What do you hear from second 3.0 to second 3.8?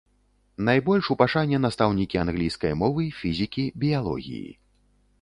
фізікі,